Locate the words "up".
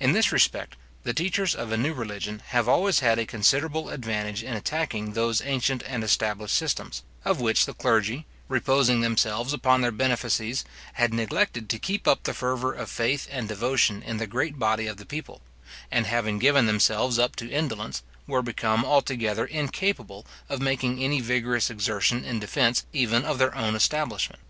12.08-12.24, 17.16-17.36